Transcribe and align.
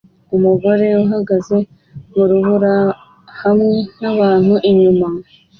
Umugore 0.35 0.87
uhagaze 1.03 1.57
mu 2.13 2.23
rubura 2.29 2.75
hamwe 3.41 3.77
nabantu 4.01 4.53
inyuma 4.69 5.07